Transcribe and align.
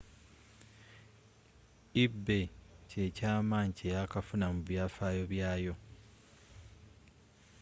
ebay 2.03 2.43
kyekyamanyi 2.89 3.73
kyeyakafuna 3.77 4.45
mu 4.53 4.59
byafaayo 4.67 5.23
byaayo 5.33 5.73